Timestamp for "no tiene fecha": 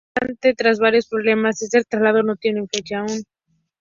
2.23-3.01